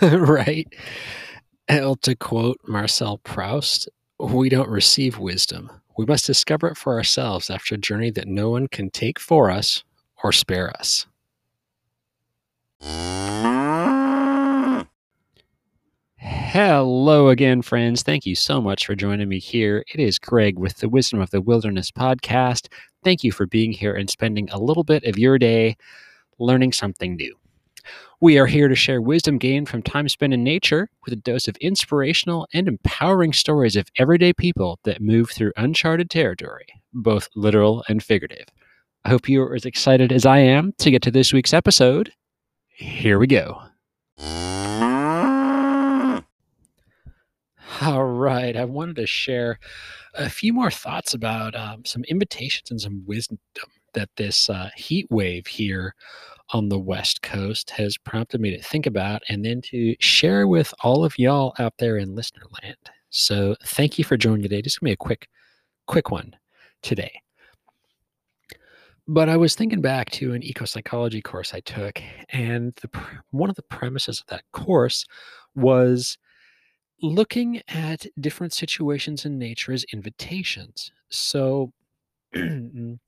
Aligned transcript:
right. 0.02 0.66
Well, 1.68 1.96
to 1.96 2.14
quote 2.14 2.58
Marcel 2.66 3.18
Proust, 3.18 3.88
we 4.18 4.48
don't 4.48 4.68
receive 4.68 5.18
wisdom. 5.18 5.70
We 5.98 6.06
must 6.06 6.26
discover 6.26 6.68
it 6.68 6.76
for 6.76 6.94
ourselves 6.94 7.50
after 7.50 7.74
a 7.74 7.78
journey 7.78 8.10
that 8.12 8.26
no 8.26 8.50
one 8.50 8.68
can 8.68 8.90
take 8.90 9.18
for 9.18 9.50
us 9.50 9.84
or 10.24 10.32
spare 10.32 10.70
us. 10.78 11.06
Hello 16.16 17.28
again, 17.28 17.60
friends. 17.60 18.02
Thank 18.02 18.24
you 18.24 18.34
so 18.34 18.60
much 18.60 18.86
for 18.86 18.94
joining 18.94 19.28
me 19.28 19.38
here. 19.38 19.84
It 19.92 20.00
is 20.00 20.18
Greg 20.18 20.58
with 20.58 20.78
the 20.78 20.88
Wisdom 20.88 21.20
of 21.20 21.30
the 21.30 21.40
Wilderness 21.42 21.90
podcast. 21.90 22.68
Thank 23.04 23.22
you 23.22 23.32
for 23.32 23.46
being 23.46 23.72
here 23.72 23.94
and 23.94 24.08
spending 24.08 24.48
a 24.50 24.58
little 24.58 24.84
bit 24.84 25.04
of 25.04 25.18
your 25.18 25.38
day 25.38 25.76
learning 26.38 26.72
something 26.72 27.16
new. 27.16 27.36
We 28.20 28.38
are 28.38 28.46
here 28.46 28.68
to 28.68 28.74
share 28.74 29.00
wisdom 29.00 29.38
gained 29.38 29.68
from 29.68 29.82
time 29.82 30.08
spent 30.08 30.34
in 30.34 30.44
nature 30.44 30.90
with 31.04 31.14
a 31.14 31.16
dose 31.16 31.48
of 31.48 31.56
inspirational 31.56 32.46
and 32.52 32.68
empowering 32.68 33.32
stories 33.32 33.76
of 33.76 33.88
everyday 33.96 34.34
people 34.34 34.78
that 34.84 35.00
move 35.00 35.30
through 35.30 35.52
uncharted 35.56 36.10
territory, 36.10 36.66
both 36.92 37.30
literal 37.34 37.82
and 37.88 38.02
figurative. 38.02 38.46
I 39.06 39.08
hope 39.08 39.28
you 39.28 39.42
are 39.42 39.54
as 39.54 39.64
excited 39.64 40.12
as 40.12 40.26
I 40.26 40.38
am 40.38 40.74
to 40.78 40.90
get 40.90 41.00
to 41.02 41.10
this 41.10 41.32
week's 41.32 41.54
episode. 41.54 42.12
Here 42.68 43.18
we 43.18 43.26
go. 43.26 43.62
All 47.80 48.04
right. 48.04 48.54
I 48.54 48.66
wanted 48.66 48.96
to 48.96 49.06
share 49.06 49.58
a 50.14 50.28
few 50.28 50.52
more 50.52 50.70
thoughts 50.70 51.14
about 51.14 51.54
um, 51.54 51.86
some 51.86 52.04
invitations 52.04 52.70
and 52.70 52.80
some 52.80 53.04
wisdom 53.06 53.38
that 53.94 54.10
this 54.16 54.48
uh, 54.50 54.70
heat 54.76 55.06
wave 55.10 55.46
here 55.46 55.94
on 56.52 56.68
the 56.68 56.78
West 56.78 57.22
Coast 57.22 57.70
has 57.70 57.96
prompted 57.98 58.40
me 58.40 58.56
to 58.56 58.62
think 58.62 58.86
about 58.86 59.22
and 59.28 59.44
then 59.44 59.60
to 59.62 59.94
share 60.00 60.46
with 60.46 60.74
all 60.82 61.04
of 61.04 61.18
y'all 61.18 61.54
out 61.58 61.74
there 61.78 61.96
in 61.96 62.14
listener 62.14 62.42
land. 62.62 62.76
So 63.10 63.56
thank 63.64 63.98
you 63.98 64.04
for 64.04 64.16
joining 64.16 64.42
today. 64.42 64.62
Just 64.62 64.80
gonna 64.80 64.90
be 64.90 64.94
a 64.94 64.96
quick, 64.96 65.28
quick 65.86 66.10
one 66.10 66.34
today. 66.82 67.20
But 69.06 69.28
I 69.28 69.36
was 69.36 69.54
thinking 69.54 69.80
back 69.80 70.10
to 70.12 70.34
an 70.34 70.42
eco 70.42 70.64
psychology 70.64 71.20
course 71.20 71.52
I 71.52 71.60
took, 71.60 72.00
and 72.28 72.72
the, 72.76 72.90
one 73.30 73.50
of 73.50 73.56
the 73.56 73.62
premises 73.62 74.20
of 74.20 74.26
that 74.28 74.44
course 74.52 75.04
was 75.56 76.16
looking 77.02 77.62
at 77.68 78.06
different 78.20 78.52
situations 78.52 79.24
in 79.24 79.38
nature 79.38 79.72
as 79.72 79.84
invitations. 79.92 80.92
So 81.08 81.72
Mm. 82.36 82.98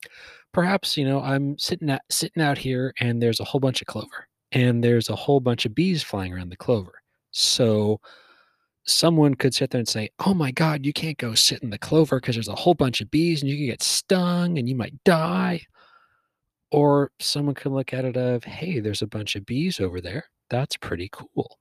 perhaps 0.51 0.97
you 0.97 1.05
know 1.05 1.21
i'm 1.21 1.57
sitting 1.57 1.89
out 1.89 2.01
sitting 2.09 2.43
out 2.43 2.57
here 2.57 2.93
and 2.99 3.21
there's 3.21 3.39
a 3.39 3.43
whole 3.45 3.59
bunch 3.61 3.81
of 3.81 3.87
clover 3.87 4.27
and 4.53 4.83
there's 4.83 5.09
a 5.09 5.15
whole 5.15 5.39
bunch 5.39 5.65
of 5.65 5.73
bees 5.75 6.03
flying 6.03 6.33
around 6.33 6.49
the 6.49 6.55
clover. 6.57 6.93
So 7.31 7.99
someone 8.85 9.33
could 9.35 9.53
sit 9.53 9.69
there 9.71 9.79
and 9.79 9.87
say 9.87 10.09
oh 10.25 10.33
my 10.33 10.51
god 10.51 10.85
you 10.85 10.93
can't 10.93 11.17
go 11.17 11.33
sit 11.33 11.63
in 11.63 11.69
the 11.69 11.77
clover 11.77 12.19
because 12.19 12.35
there's 12.35 12.49
a 12.49 12.55
whole 12.55 12.73
bunch 12.73 13.01
of 13.01 13.09
bees 13.11 13.41
and 13.41 13.49
you 13.49 13.57
can 13.57 13.65
get 13.65 13.81
stung 13.83 14.57
and 14.57 14.69
you 14.69 14.75
might 14.75 14.93
die. 15.03 15.61
Or 16.71 17.11
someone 17.19 17.55
could 17.55 17.71
look 17.71 17.93
at 17.93 18.05
it 18.05 18.17
of 18.17 18.43
hey 18.43 18.79
there's 18.79 19.01
a 19.01 19.07
bunch 19.07 19.35
of 19.35 19.45
bees 19.45 19.79
over 19.79 20.01
there. 20.01 20.25
That's 20.49 20.77
pretty 20.77 21.09
cool. 21.11 21.57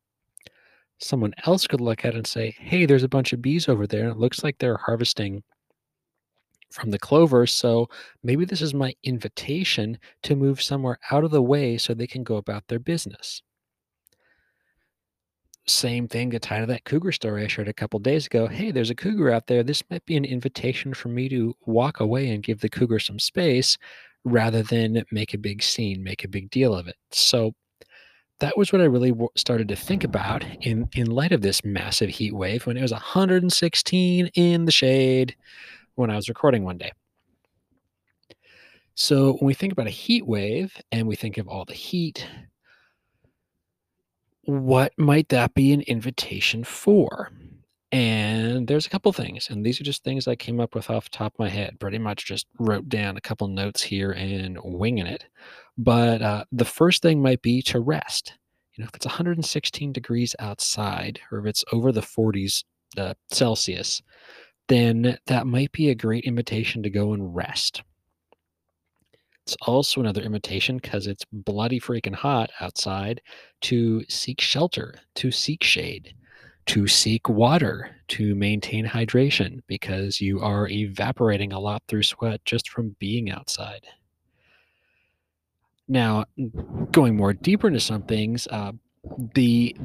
Someone 0.98 1.32
else 1.46 1.66
could 1.66 1.80
look 1.80 2.04
at 2.04 2.14
it 2.14 2.18
and 2.18 2.26
say 2.26 2.54
hey 2.58 2.86
there's 2.86 3.04
a 3.04 3.08
bunch 3.08 3.32
of 3.32 3.40
bees 3.42 3.68
over 3.68 3.86
there 3.86 4.02
and 4.02 4.12
it 4.12 4.18
looks 4.18 4.42
like 4.44 4.58
they're 4.58 4.76
harvesting 4.76 5.42
from 6.72 6.90
the 6.90 6.98
clover. 6.98 7.46
So 7.46 7.88
maybe 8.22 8.44
this 8.44 8.62
is 8.62 8.74
my 8.74 8.94
invitation 9.04 9.98
to 10.24 10.36
move 10.36 10.62
somewhere 10.62 10.98
out 11.10 11.24
of 11.24 11.30
the 11.30 11.42
way 11.42 11.78
so 11.78 11.94
they 11.94 12.06
can 12.06 12.24
go 12.24 12.36
about 12.36 12.68
their 12.68 12.78
business. 12.78 13.42
Same 15.66 16.08
thing 16.08 16.30
to 16.32 16.40
tie 16.40 16.58
to 16.58 16.66
that 16.66 16.84
cougar 16.84 17.12
story 17.12 17.44
I 17.44 17.46
shared 17.46 17.68
a 17.68 17.72
couple 17.72 18.00
days 18.00 18.26
ago. 18.26 18.48
Hey, 18.48 18.72
there's 18.72 18.90
a 18.90 18.96
cougar 18.96 19.30
out 19.30 19.46
there. 19.46 19.62
This 19.62 19.84
might 19.90 20.04
be 20.06 20.16
an 20.16 20.24
invitation 20.24 20.92
for 20.92 21.08
me 21.08 21.28
to 21.28 21.54
walk 21.66 22.00
away 22.00 22.30
and 22.30 22.42
give 22.42 22.60
the 22.60 22.68
cougar 22.68 22.98
some 22.98 23.20
space 23.20 23.78
rather 24.24 24.62
than 24.62 25.04
make 25.12 25.34
a 25.34 25.38
big 25.38 25.62
scene, 25.62 26.02
make 26.02 26.24
a 26.24 26.28
big 26.28 26.50
deal 26.50 26.74
of 26.74 26.88
it. 26.88 26.96
So 27.12 27.54
that 28.42 28.58
was 28.58 28.72
what 28.72 28.82
I 28.82 28.86
really 28.86 29.14
started 29.36 29.68
to 29.68 29.76
think 29.76 30.02
about 30.02 30.44
in 30.62 30.88
in 30.94 31.06
light 31.06 31.30
of 31.30 31.42
this 31.42 31.64
massive 31.64 32.10
heat 32.10 32.34
wave 32.34 32.66
when 32.66 32.76
it 32.76 32.82
was 32.82 32.90
116 32.90 34.26
in 34.34 34.64
the 34.64 34.72
shade 34.72 35.36
when 35.94 36.10
I 36.10 36.16
was 36.16 36.28
recording 36.28 36.64
one 36.64 36.78
day. 36.78 36.92
So 38.94 39.34
when 39.34 39.46
we 39.46 39.54
think 39.54 39.72
about 39.72 39.86
a 39.86 39.90
heat 39.90 40.26
wave 40.26 40.76
and 40.90 41.08
we 41.08 41.16
think 41.16 41.38
of 41.38 41.48
all 41.48 41.64
the 41.64 41.72
heat, 41.72 42.26
what 44.44 44.92
might 44.98 45.28
that 45.30 45.54
be 45.54 45.72
an 45.72 45.82
invitation 45.82 46.64
for? 46.64 47.30
And 47.90 48.66
there's 48.66 48.86
a 48.86 48.90
couple 48.90 49.12
things, 49.12 49.50
and 49.50 49.64
these 49.64 49.78
are 49.78 49.84
just 49.84 50.02
things 50.02 50.26
I 50.26 50.34
came 50.34 50.60
up 50.60 50.74
with 50.74 50.88
off 50.88 51.10
the 51.10 51.16
top 51.16 51.34
of 51.34 51.38
my 51.38 51.50
head. 51.50 51.78
Pretty 51.78 51.98
much 51.98 52.24
just 52.24 52.46
wrote 52.58 52.88
down 52.88 53.18
a 53.18 53.20
couple 53.20 53.46
notes 53.48 53.82
here 53.82 54.12
and 54.12 54.58
winging 54.64 55.06
it. 55.06 55.26
But 55.76 56.22
uh, 56.22 56.44
the 56.52 56.64
first 56.64 57.02
thing 57.02 57.20
might 57.20 57.42
be 57.42 57.60
to 57.62 57.80
rest. 57.80 58.38
You 58.74 58.82
know, 58.82 58.88
if 58.88 58.94
it's 58.94 59.04
116 59.04 59.92
degrees 59.92 60.34
outside, 60.38 61.20
or 61.30 61.40
if 61.40 61.46
it's 61.46 61.64
over 61.70 61.92
the 61.92 62.00
40s 62.00 62.64
uh, 62.96 63.12
Celsius, 63.30 64.00
then 64.72 65.18
that 65.26 65.46
might 65.46 65.70
be 65.72 65.90
a 65.90 65.94
great 65.94 66.24
invitation 66.24 66.82
to 66.82 66.88
go 66.88 67.12
and 67.12 67.36
rest. 67.36 67.82
It's 69.44 69.56
also 69.62 70.00
another 70.00 70.22
invitation 70.22 70.78
because 70.78 71.06
it's 71.06 71.26
bloody 71.30 71.78
freaking 71.78 72.14
hot 72.14 72.50
outside 72.58 73.20
to 73.62 74.02
seek 74.08 74.40
shelter, 74.40 74.94
to 75.16 75.30
seek 75.30 75.62
shade, 75.62 76.14
to 76.66 76.86
seek 76.86 77.28
water, 77.28 77.90
to 78.08 78.34
maintain 78.34 78.86
hydration 78.86 79.60
because 79.66 80.22
you 80.22 80.40
are 80.40 80.68
evaporating 80.68 81.52
a 81.52 81.60
lot 81.60 81.82
through 81.86 82.04
sweat 82.04 82.42
just 82.46 82.70
from 82.70 82.96
being 82.98 83.30
outside. 83.30 83.84
Now, 85.86 86.24
going 86.92 87.14
more 87.14 87.34
deeper 87.34 87.66
into 87.66 87.80
some 87.80 88.04
things, 88.04 88.46
uh, 88.46 88.72
the 89.34 89.76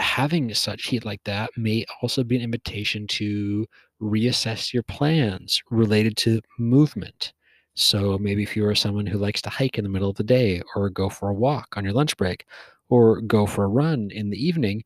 having 0.00 0.52
such 0.54 0.86
heat 0.86 1.04
like 1.04 1.22
that 1.22 1.50
may 1.56 1.84
also 2.02 2.24
be 2.24 2.34
an 2.34 2.42
invitation 2.42 3.06
to 3.06 3.64
reassess 4.04 4.72
your 4.72 4.82
plans 4.82 5.62
related 5.70 6.16
to 6.18 6.40
movement. 6.58 7.32
So 7.74 8.18
maybe 8.18 8.42
if 8.42 8.56
you 8.56 8.66
are 8.66 8.74
someone 8.74 9.06
who 9.06 9.18
likes 9.18 9.42
to 9.42 9.50
hike 9.50 9.78
in 9.78 9.84
the 9.84 9.90
middle 9.90 10.10
of 10.10 10.16
the 10.16 10.22
day 10.22 10.62
or 10.74 10.90
go 10.90 11.08
for 11.08 11.30
a 11.30 11.34
walk 11.34 11.76
on 11.76 11.84
your 11.84 11.94
lunch 11.94 12.16
break 12.16 12.46
or 12.88 13.20
go 13.22 13.46
for 13.46 13.64
a 13.64 13.68
run 13.68 14.10
in 14.12 14.30
the 14.30 14.46
evening, 14.46 14.84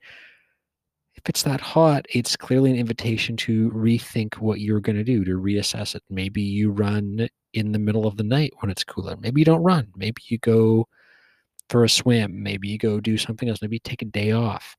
if 1.16 1.28
it's 1.28 1.42
that 1.42 1.60
hot, 1.60 2.06
it's 2.08 2.36
clearly 2.36 2.70
an 2.70 2.76
invitation 2.76 3.36
to 3.38 3.70
rethink 3.72 4.38
what 4.38 4.60
you're 4.60 4.80
going 4.80 4.96
to 4.96 5.04
do, 5.04 5.24
to 5.24 5.32
reassess 5.32 5.96
it. 5.96 6.02
Maybe 6.08 6.40
you 6.40 6.70
run 6.70 7.28
in 7.52 7.72
the 7.72 7.78
middle 7.78 8.06
of 8.06 8.16
the 8.16 8.22
night 8.22 8.52
when 8.60 8.70
it's 8.70 8.84
cooler. 8.84 9.16
Maybe 9.16 9.40
you 9.40 9.44
don't 9.44 9.64
run. 9.64 9.88
Maybe 9.96 10.22
you 10.28 10.38
go 10.38 10.86
for 11.68 11.84
a 11.84 11.88
swim. 11.88 12.42
Maybe 12.42 12.68
you 12.68 12.78
go 12.78 13.00
do 13.00 13.18
something 13.18 13.48
else. 13.48 13.60
Maybe 13.60 13.80
take 13.80 14.02
a 14.02 14.06
day 14.06 14.30
off 14.30 14.76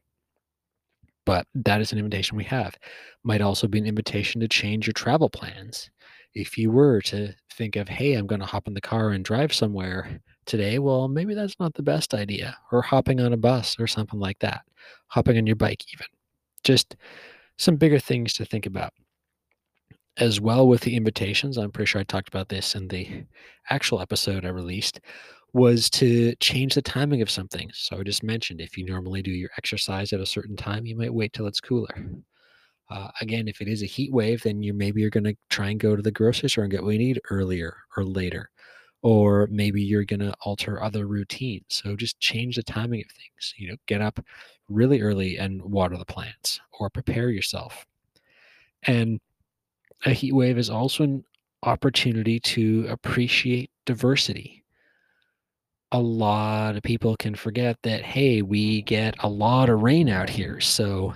but 1.29 1.45
that 1.53 1.79
is 1.79 1.91
an 1.91 1.99
invitation 1.99 2.35
we 2.35 2.43
have. 2.43 2.75
Might 3.21 3.41
also 3.41 3.67
be 3.67 3.77
an 3.77 3.85
invitation 3.85 4.41
to 4.41 4.47
change 4.47 4.87
your 4.87 4.93
travel 4.93 5.29
plans. 5.29 5.91
If 6.33 6.57
you 6.57 6.71
were 6.71 7.01
to 7.01 7.35
think 7.53 7.75
of, 7.75 7.87
hey, 7.87 8.15
I'm 8.15 8.25
going 8.25 8.41
to 8.41 8.47
hop 8.47 8.67
in 8.67 8.73
the 8.73 8.81
car 8.81 9.11
and 9.11 9.23
drive 9.23 9.53
somewhere 9.53 10.21
today, 10.47 10.79
well, 10.79 11.07
maybe 11.07 11.35
that's 11.35 11.59
not 11.59 11.75
the 11.75 11.83
best 11.83 12.15
idea. 12.15 12.57
Or 12.71 12.81
hopping 12.81 13.19
on 13.19 13.31
a 13.31 13.37
bus 13.37 13.75
or 13.79 13.85
something 13.85 14.19
like 14.19 14.39
that, 14.39 14.61
hopping 15.05 15.37
on 15.37 15.45
your 15.45 15.55
bike, 15.55 15.83
even. 15.93 16.07
Just 16.63 16.95
some 17.59 17.75
bigger 17.75 17.99
things 17.99 18.33
to 18.33 18.43
think 18.43 18.65
about. 18.65 18.93
As 20.17 20.41
well 20.41 20.67
with 20.67 20.81
the 20.81 20.95
invitations, 20.95 21.57
I'm 21.57 21.71
pretty 21.71 21.89
sure 21.89 22.01
I 22.01 22.05
talked 22.05 22.29
about 22.29 22.49
this 22.49 22.73
in 22.73 22.87
the 22.87 23.23
actual 23.69 24.01
episode 24.01 24.45
I 24.45 24.49
released 24.49 24.99
was 25.53 25.89
to 25.89 26.35
change 26.35 26.75
the 26.75 26.81
timing 26.81 27.21
of 27.21 27.29
something. 27.29 27.69
So 27.73 27.99
I 27.99 28.03
just 28.03 28.23
mentioned 28.23 28.61
if 28.61 28.77
you 28.77 28.85
normally 28.85 29.21
do 29.21 29.31
your 29.31 29.49
exercise 29.57 30.13
at 30.13 30.19
a 30.19 30.25
certain 30.25 30.55
time, 30.55 30.85
you 30.85 30.95
might 30.95 31.13
wait 31.13 31.33
till 31.33 31.47
it's 31.47 31.61
cooler. 31.61 32.07
Uh, 32.89 33.09
again, 33.21 33.47
if 33.47 33.61
it 33.61 33.67
is 33.67 33.83
a 33.83 33.87
heat 33.87 34.11
wave, 34.11 34.43
then 34.43 34.63
you 34.63 34.73
maybe 34.73 35.01
you're 35.01 35.09
going 35.09 35.23
to 35.23 35.35
try 35.49 35.69
and 35.69 35.79
go 35.79 35.95
to 35.95 36.01
the 36.01 36.11
grocery 36.11 36.49
store 36.49 36.63
and 36.63 36.71
get 36.71 36.83
what 36.83 36.93
you 36.93 36.99
need 36.99 37.21
earlier 37.29 37.77
or 37.95 38.03
later, 38.03 38.49
or 39.01 39.47
maybe 39.51 39.81
you're 39.81 40.05
going 40.05 40.19
to 40.19 40.33
alter 40.41 40.81
other 40.81 41.05
routines. 41.07 41.65
So 41.69 41.95
just 41.95 42.19
change 42.19 42.55
the 42.55 42.63
timing 42.63 43.01
of 43.01 43.11
things. 43.11 43.53
You 43.57 43.69
know, 43.69 43.75
get 43.85 44.01
up 44.01 44.19
really 44.69 45.01
early 45.01 45.37
and 45.37 45.61
water 45.61 45.97
the 45.97 46.05
plants, 46.05 46.59
or 46.79 46.89
prepare 46.89 47.29
yourself. 47.29 47.85
And 48.83 49.19
a 50.05 50.11
heat 50.11 50.33
wave 50.33 50.57
is 50.57 50.69
also 50.69 51.03
an 51.03 51.23
opportunity 51.63 52.39
to 52.39 52.87
appreciate 52.89 53.69
diversity 53.85 54.58
a 55.91 55.99
lot 55.99 56.75
of 56.75 56.83
people 56.83 57.15
can 57.17 57.35
forget 57.35 57.77
that 57.83 58.03
hey 58.03 58.41
we 58.43 58.81
get 58.83 59.15
a 59.19 59.29
lot 59.29 59.69
of 59.69 59.81
rain 59.81 60.09
out 60.09 60.29
here. 60.29 60.59
So 60.59 61.13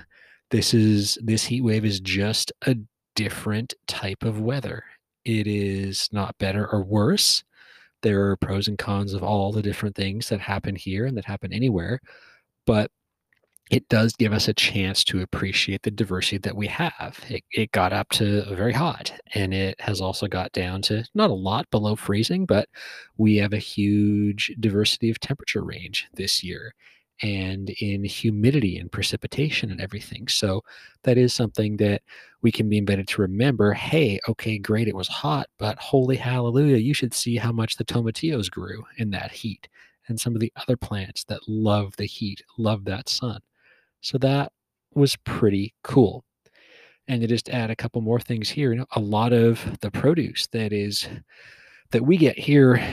this 0.51 0.73
is 0.73 1.17
this 1.21 1.43
heat 1.45 1.61
wave 1.61 1.85
is 1.85 1.99
just 1.99 2.51
a 2.67 2.75
different 3.15 3.73
type 3.87 4.23
of 4.23 4.41
weather. 4.41 4.83
It 5.25 5.47
is 5.47 6.09
not 6.11 6.37
better 6.39 6.67
or 6.71 6.83
worse. 6.83 7.43
There 8.01 8.29
are 8.29 8.37
pros 8.37 8.67
and 8.67 8.77
cons 8.77 9.13
of 9.13 9.23
all 9.23 9.51
the 9.51 9.61
different 9.61 9.95
things 9.95 10.29
that 10.29 10.41
happen 10.41 10.75
here 10.75 11.05
and 11.05 11.17
that 11.17 11.25
happen 11.25 11.53
anywhere 11.53 11.99
but 12.65 12.89
it 13.71 13.87
does 13.89 14.13
give 14.13 14.33
us 14.33 14.47
a 14.47 14.53
chance 14.53 15.03
to 15.05 15.21
appreciate 15.21 15.83
the 15.83 15.91
diversity 15.91 16.37
that 16.39 16.55
we 16.55 16.67
have. 16.67 17.19
It, 17.29 17.43
it 17.51 17.71
got 17.71 17.93
up 17.93 18.09
to 18.09 18.43
very 18.55 18.73
hot 18.73 19.13
and 19.33 19.53
it 19.53 19.79
has 19.79 20.01
also 20.01 20.27
got 20.27 20.51
down 20.51 20.81
to 20.83 21.05
not 21.15 21.29
a 21.31 21.33
lot 21.33 21.69
below 21.71 21.95
freezing, 21.95 22.45
but 22.45 22.67
we 23.17 23.37
have 23.37 23.53
a 23.53 23.57
huge 23.57 24.53
diversity 24.59 25.09
of 25.09 25.19
temperature 25.19 25.63
range 25.63 26.07
this 26.13 26.43
year 26.43 26.73
and 27.21 27.69
in 27.79 28.03
humidity 28.03 28.77
and 28.77 28.91
precipitation 28.91 29.71
and 29.71 29.79
everything. 29.79 30.27
So 30.27 30.61
that 31.03 31.17
is 31.17 31.33
something 31.33 31.77
that 31.77 32.01
we 32.41 32.51
can 32.51 32.69
be 32.69 32.77
invited 32.77 33.07
to 33.09 33.21
remember. 33.21 33.73
Hey, 33.73 34.19
okay, 34.27 34.57
great, 34.57 34.87
it 34.87 34.95
was 34.95 35.07
hot, 35.07 35.47
but 35.57 35.77
holy 35.79 36.17
hallelujah, 36.17 36.77
you 36.77 36.93
should 36.93 37.13
see 37.13 37.37
how 37.37 37.51
much 37.51 37.77
the 37.77 37.85
tomatillos 37.85 38.51
grew 38.51 38.83
in 38.97 39.11
that 39.11 39.31
heat 39.31 39.69
and 40.07 40.19
some 40.19 40.35
of 40.35 40.41
the 40.41 40.51
other 40.57 40.75
plants 40.75 41.23
that 41.25 41.47
love 41.47 41.95
the 41.95 42.05
heat, 42.05 42.43
love 42.57 42.83
that 42.85 43.07
sun. 43.07 43.39
So 44.03 44.17
that 44.19 44.51
was 44.93 45.15
pretty 45.25 45.73
cool. 45.83 46.23
And 47.07 47.21
to 47.21 47.27
just 47.27 47.49
add 47.49 47.71
a 47.71 47.75
couple 47.75 48.01
more 48.01 48.19
things 48.19 48.49
here, 48.49 48.71
you 48.71 48.79
know, 48.79 48.85
a 48.95 48.99
lot 48.99 49.33
of 49.33 49.79
the 49.81 49.91
produce 49.91 50.47
that 50.47 50.71
is 50.73 51.07
that 51.91 52.03
we 52.05 52.17
get 52.17 52.37
here 52.39 52.83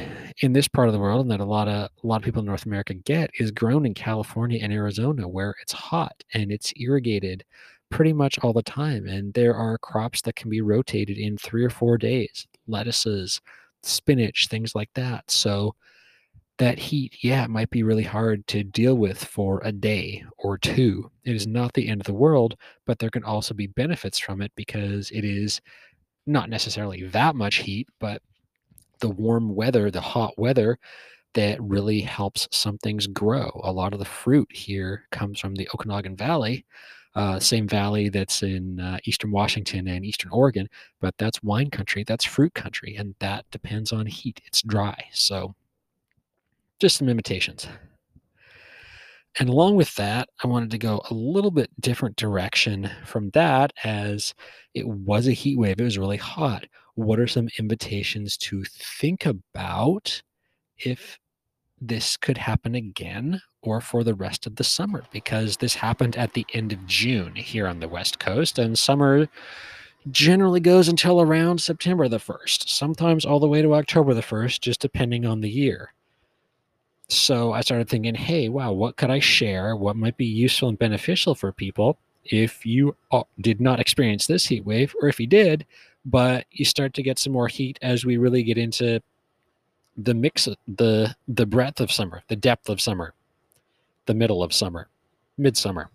in 0.43 0.53
this 0.53 0.69
part 0.69 0.89
of 0.89 0.95
the 0.95 1.01
world 1.01 1.23
and 1.23 1.31
that 1.31 1.41
a 1.41 1.45
lot 1.45 1.69
of 1.69 1.91
a 2.05 2.07
lot 2.07 2.19
of 2.19 2.23
people 2.25 2.41
in 2.41 2.47
North 2.47 2.67
America 2.67 2.95
get 2.95 3.31
is 3.39 3.51
grown 3.51 3.87
in 3.87 3.95
California 3.95 4.61
and 4.63 4.73
Arizona 4.73 5.29
where 5.29 5.55
it's 5.63 5.73
hot 5.73 6.15
and 6.35 6.53
it's 6.53 6.73
irrigated 6.77 7.45
pretty 7.91 8.13
much 8.13 8.39
all 8.41 8.53
the 8.53 8.63
time 8.63 9.07
and 9.07 9.35
there 9.35 9.55
are 9.55 9.79
crops 9.79 10.23
that 10.23 10.37
can 10.37 10.51
be 10.51 10.61
rotated 10.61 11.19
in 11.19 11.39
3 11.39 11.65
or 11.65 11.71
4 11.71 11.99
days 11.99 12.47
lettuces 12.69 13.41
spinach 13.83 14.49
things 14.49 14.75
like 14.75 14.91
that 14.95 15.29
so 15.31 15.75
that 16.61 16.79
heat, 16.79 17.17
yeah, 17.23 17.43
it 17.45 17.51
might 17.51 17.71
be 17.71 17.83
really 17.83 18.03
hard 18.03 18.47
to 18.49 18.63
deal 18.63 18.95
with 18.95 19.25
for 19.25 19.63
a 19.65 19.73
day 19.73 20.23
or 20.37 20.59
two. 20.59 21.11
It 21.25 21.35
is 21.35 21.47
not 21.47 21.73
the 21.73 21.89
end 21.89 22.03
of 22.03 22.07
the 22.07 22.13
world, 22.13 22.55
but 22.87 22.99
there 22.99 23.09
can 23.09 23.25
also 23.25 23.55
be 23.55 23.67
benefits 23.67 24.19
from 24.19 24.43
it 24.43 24.53
because 24.57 25.11
it 25.11 25.25
is 25.25 25.63
not 26.27 26.51
necessarily 26.51 27.05
that 27.09 27.35
much 27.35 27.57
heat, 27.57 27.89
but 27.99 28.21
the 29.01 29.09
warm 29.09 29.55
weather, 29.55 29.91
the 29.91 30.03
hot 30.03 30.39
weather 30.39 30.79
that 31.33 31.59
really 31.63 32.03
helps 32.03 32.47
some 32.53 32.77
things 32.77 33.07
grow. 33.07 33.51
A 33.65 33.73
lot 33.73 33.95
of 33.95 33.99
the 33.99 34.05
fruit 34.05 34.49
here 34.53 35.07
comes 35.11 35.41
from 35.41 35.55
the 35.55 35.67
Okanagan 35.75 36.15
Valley, 36.15 36.67
uh, 37.15 37.41
same 37.41 37.69
valley 37.69 38.11
that's 38.11 38.43
in 38.43 38.81
uh, 38.81 38.99
eastern 39.05 39.31
Washington 39.31 39.89
and 39.89 40.05
eastern 40.05 40.31
Oregon, 40.31 40.69
but 41.01 41.15
that's 41.17 41.43
wine 41.43 41.71
country, 41.71 42.05
that's 42.05 42.27
fruit 42.27 42.53
country, 42.53 42.97
and 42.97 43.15
that 43.21 43.47
depends 43.51 43.93
on 43.95 44.05
heat. 44.05 44.43
It's 44.45 44.61
dry. 44.61 45.07
So 45.13 45.55
just 46.81 46.97
some 46.97 47.09
imitations. 47.09 47.69
And 49.39 49.49
along 49.49 49.77
with 49.77 49.95
that, 49.95 50.29
I 50.43 50.49
wanted 50.49 50.73
to 50.73 50.79
go 50.79 51.03
a 51.09 51.15
little 51.15 51.53
bit 51.53 51.71
different 51.81 52.17
direction 52.17 52.91
from 53.05 53.31
that 53.31 53.73
as 53.85 54.35
it 54.75 54.89
was 54.89 55.29
a 55.29 55.33
heat 55.33 55.57
wave. 55.57 55.81
It 55.81 55.85
was 55.85 55.99
really 55.99 56.17
hot. 56.17 56.67
What 56.95 57.21
are 57.21 57.29
some 57.29 57.49
invitations 57.59 58.37
to 58.39 58.65
think 58.99 59.27
about 59.27 60.21
if 60.79 61.19
this 61.81 62.17
could 62.17 62.37
happen 62.37 62.75
again 62.75 63.41
or 63.63 63.81
for 63.81 64.03
the 64.03 64.15
rest 64.15 64.47
of 64.47 64.57
the 64.57 64.65
summer? 64.65 65.05
Because 65.13 65.57
this 65.59 65.75
happened 65.75 66.17
at 66.17 66.33
the 66.33 66.45
end 66.53 66.73
of 66.73 66.85
June 66.87 67.37
here 67.37 67.69
on 67.69 67.79
the 67.79 67.89
West 67.89 68.19
Coast, 68.19 68.59
and 68.59 68.77
summer 68.77 69.29
generally 70.11 70.61
goes 70.61 70.89
until 70.89 71.21
around 71.21 71.61
September 71.61 72.09
the 72.09 72.19
1st, 72.19 72.69
sometimes 72.69 73.25
all 73.25 73.39
the 73.39 73.49
way 73.49 73.63
to 73.63 73.75
October 73.75 74.13
the 74.13 74.23
1st, 74.23 74.61
just 74.61 74.81
depending 74.81 75.25
on 75.25 75.41
the 75.41 75.51
year. 75.51 75.93
So 77.11 77.53
I 77.53 77.61
started 77.61 77.89
thinking, 77.89 78.15
hey, 78.15 78.49
wow, 78.49 78.71
what 78.71 78.97
could 78.97 79.11
I 79.11 79.19
share? 79.19 79.75
What 79.75 79.97
might 79.97 80.17
be 80.17 80.27
useful 80.27 80.69
and 80.69 80.79
beneficial 80.79 81.35
for 81.35 81.51
people 81.51 81.99
if 82.25 82.65
you 82.65 82.97
did 83.41 83.61
not 83.61 83.81
experience 83.81 84.27
this 84.27 84.47
heat 84.47 84.65
wave, 84.65 84.95
or 85.03 85.09
if 85.09 85.19
you 85.19 85.27
did, 85.27 85.67
but 86.05 86.47
you 86.53 86.65
start 86.65 86.95
to 86.95 87.03
get 87.03 87.19
some 87.19 87.33
more 87.33 87.49
heat 87.49 87.81
as 87.83 88.05
we 88.05 88.17
really 88.17 88.45
get 88.45 88.59
into 88.59 89.03
the 89.97 90.15
mix, 90.15 90.49
the 90.69 91.15
the 91.27 91.47
breadth 91.47 91.81
of 91.81 91.91
summer, 91.91 92.23
the 92.29 92.37
depth 92.37 92.69
of 92.69 92.81
summer, 92.81 93.13
the 94.07 94.15
middle 94.15 94.43
of 94.43 94.53
summer, 94.53 94.89
midsummer. 95.37 95.91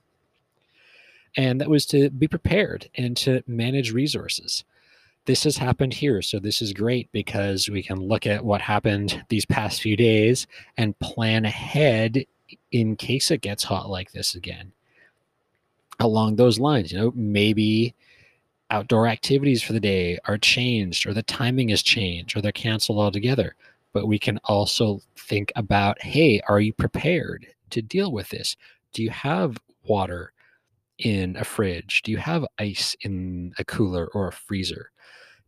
And 1.37 1.61
that 1.61 1.69
was 1.69 1.85
to 1.87 2.09
be 2.09 2.27
prepared 2.27 2.89
and 2.95 3.15
to 3.17 3.41
manage 3.47 3.93
resources 3.93 4.65
this 5.25 5.43
has 5.43 5.57
happened 5.57 5.93
here. 5.93 6.21
So 6.21 6.39
this 6.39 6.61
is 6.61 6.73
great 6.73 7.11
because 7.11 7.67
we 7.69 7.81
can 7.83 7.99
look 7.99 8.27
at 8.27 8.45
what 8.45 8.61
happened 8.61 9.23
these 9.29 9.45
past 9.45 9.81
few 9.81 9.97
days 9.97 10.47
and 10.77 10.97
plan 10.99 11.45
ahead 11.45 12.25
in 12.71 12.95
case 12.95 13.31
it 13.31 13.41
gets 13.41 13.63
hot 13.63 13.89
like 13.89 14.11
this 14.11 14.35
again. 14.35 14.71
Along 15.99 16.35
those 16.35 16.59
lines, 16.59 16.91
you 16.91 16.99
know, 16.99 17.11
maybe 17.15 17.95
outdoor 18.69 19.07
activities 19.07 19.63
for 19.63 19.73
the 19.73 19.79
day 19.79 20.17
are 20.25 20.37
changed 20.37 21.07
or 21.07 21.13
the 21.13 21.23
timing 21.23 21.69
is 21.69 21.81
changed 21.81 22.35
or 22.35 22.41
they're 22.41 22.51
canceled 22.51 22.99
altogether. 22.99 23.55
But 23.93 24.07
we 24.07 24.19
can 24.19 24.39
also 24.43 25.01
think 25.17 25.51
about 25.55 26.01
hey, 26.01 26.41
are 26.47 26.59
you 26.59 26.73
prepared 26.73 27.47
to 27.71 27.81
deal 27.81 28.11
with 28.11 28.29
this? 28.29 28.57
Do 28.93 29.01
you 29.01 29.09
have 29.09 29.57
water 29.85 30.33
in 30.99 31.35
a 31.37 31.43
fridge? 31.43 32.01
Do 32.03 32.11
you 32.11 32.17
have 32.17 32.45
ice 32.59 32.95
in 33.01 33.53
a 33.57 33.63
cooler 33.63 34.07
or 34.13 34.27
a 34.27 34.33
freezer? 34.33 34.91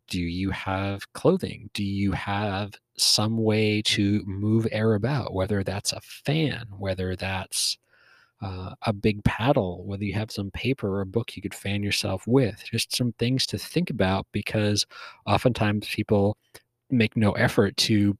Do 0.08 0.20
you 0.20 0.50
have 0.50 1.10
clothing? 1.12 1.70
Do 1.74 1.84
you 1.84 2.12
have 2.12 2.74
some 2.96 3.36
way 3.38 3.82
to 3.82 4.22
move 4.26 4.66
air 4.72 4.94
about, 4.94 5.34
whether 5.34 5.62
that's 5.62 5.92
a 5.92 6.00
fan, 6.00 6.66
whether 6.78 7.16
that's 7.16 7.78
uh, 8.42 8.74
a 8.82 8.92
big 8.92 9.22
paddle, 9.24 9.84
whether 9.84 10.04
you 10.04 10.14
have 10.14 10.30
some 10.30 10.50
paper 10.52 10.88
or 10.88 11.00
a 11.02 11.06
book 11.06 11.36
you 11.36 11.42
could 11.42 11.54
fan 11.54 11.82
yourself 11.82 12.26
with? 12.26 12.62
Just 12.64 12.96
some 12.96 13.12
things 13.12 13.46
to 13.46 13.58
think 13.58 13.90
about 13.90 14.26
because 14.32 14.86
oftentimes 15.26 15.88
people 15.88 16.36
make 16.90 17.16
no 17.16 17.32
effort 17.32 17.76
to 17.76 18.16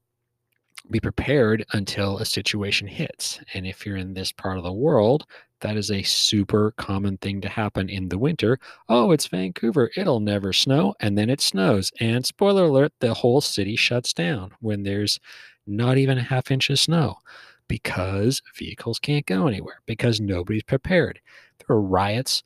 be 0.90 1.00
prepared 1.00 1.64
until 1.72 2.18
a 2.18 2.24
situation 2.24 2.88
hits. 2.88 3.40
And 3.54 3.66
if 3.66 3.84
you're 3.84 3.96
in 3.96 4.14
this 4.14 4.32
part 4.32 4.58
of 4.58 4.64
the 4.64 4.72
world, 4.72 5.26
that 5.60 5.76
is 5.76 5.90
a 5.90 6.02
super 6.02 6.72
common 6.72 7.16
thing 7.18 7.40
to 7.40 7.48
happen 7.48 7.88
in 7.88 8.08
the 8.08 8.18
winter. 8.18 8.58
Oh, 8.88 9.10
it's 9.10 9.26
Vancouver. 9.26 9.90
It'll 9.96 10.20
never 10.20 10.52
snow. 10.52 10.94
And 11.00 11.18
then 11.18 11.30
it 11.30 11.40
snows. 11.40 11.90
And 12.00 12.24
spoiler 12.24 12.64
alert, 12.64 12.92
the 13.00 13.14
whole 13.14 13.40
city 13.40 13.76
shuts 13.76 14.12
down 14.12 14.52
when 14.60 14.82
there's 14.82 15.18
not 15.66 15.98
even 15.98 16.18
a 16.18 16.22
half 16.22 16.50
inch 16.50 16.70
of 16.70 16.78
snow 16.78 17.18
because 17.66 18.40
vehicles 18.56 18.98
can't 18.98 19.26
go 19.26 19.46
anywhere 19.46 19.80
because 19.86 20.20
nobody's 20.20 20.62
prepared. 20.62 21.20
There 21.58 21.76
are 21.76 21.82
riots 21.82 22.42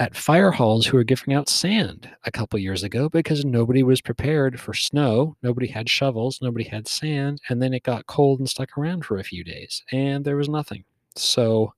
at 0.00 0.16
fire 0.16 0.50
halls 0.50 0.86
who 0.86 0.96
were 0.96 1.04
giving 1.04 1.34
out 1.34 1.48
sand 1.48 2.08
a 2.24 2.30
couple 2.32 2.58
years 2.58 2.82
ago 2.82 3.10
because 3.10 3.44
nobody 3.44 3.82
was 3.82 4.00
prepared 4.00 4.58
for 4.58 4.72
snow. 4.72 5.36
Nobody 5.42 5.66
had 5.66 5.90
shovels, 5.90 6.40
nobody 6.40 6.64
had 6.64 6.88
sand, 6.88 7.40
and 7.50 7.62
then 7.62 7.74
it 7.74 7.82
got 7.82 8.06
cold 8.06 8.40
and 8.40 8.48
stuck 8.48 8.78
around 8.78 9.04
for 9.04 9.18
a 9.18 9.24
few 9.24 9.44
days 9.44 9.84
and 9.92 10.24
there 10.24 10.36
was 10.36 10.48
nothing. 10.48 10.84
So 11.16 11.74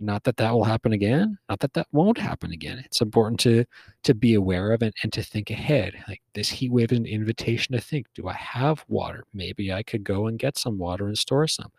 not 0.00 0.22
that 0.24 0.36
that 0.36 0.52
will 0.52 0.64
happen 0.64 0.92
again 0.92 1.36
not 1.48 1.58
that 1.58 1.72
that 1.72 1.86
won't 1.92 2.18
happen 2.18 2.52
again 2.52 2.78
it's 2.84 3.00
important 3.00 3.38
to 3.40 3.64
to 4.04 4.14
be 4.14 4.34
aware 4.34 4.70
of 4.72 4.82
it 4.82 4.94
and 5.02 5.12
to 5.12 5.22
think 5.22 5.50
ahead 5.50 5.92
like 6.06 6.22
this 6.34 6.48
heat 6.48 6.70
wave 6.70 6.92
is 6.92 6.98
an 6.98 7.06
invitation 7.06 7.74
to 7.74 7.80
think 7.80 8.06
do 8.14 8.28
i 8.28 8.32
have 8.32 8.84
water 8.88 9.24
maybe 9.34 9.72
i 9.72 9.82
could 9.82 10.04
go 10.04 10.28
and 10.28 10.38
get 10.38 10.56
some 10.56 10.78
water 10.78 11.08
and 11.08 11.18
store 11.18 11.48
some 11.48 11.70